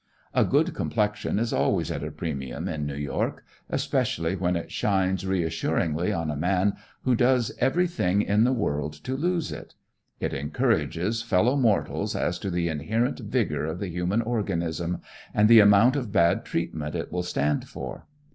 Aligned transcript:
A 0.33 0.43
good 0.43 0.73
complexion 0.73 1.37
is 1.37 1.53
always 1.53 1.91
at 1.91 2.03
a 2.03 2.09
premium 2.09 2.67
in 2.67 2.87
New 2.87 2.95
York, 2.95 3.45
especially 3.69 4.35
when 4.35 4.55
it 4.55 4.71
shines 4.71 5.27
reassuringly 5.27 6.11
on 6.11 6.31
a 6.31 6.35
man 6.35 6.73
who 7.03 7.13
does 7.13 7.55
everything 7.59 8.23
in 8.23 8.43
the 8.43 8.51
world 8.51 8.93
to 9.03 9.15
lose 9.15 9.51
it. 9.51 9.75
It 10.19 10.33
encourages 10.33 11.21
fellow 11.21 11.55
mortals 11.55 12.15
as 12.15 12.39
to 12.39 12.49
the 12.49 12.67
inherent 12.67 13.19
vigor 13.19 13.67
of 13.67 13.77
the 13.77 13.89
human 13.89 14.23
organism 14.23 15.01
and 15.35 15.47
the 15.47 15.59
amount 15.59 15.95
of 15.95 16.11
bad 16.11 16.45
treatment 16.45 16.95
it 16.95 17.11
will 17.11 17.21
stand 17.21 17.69
for. 17.69 18.07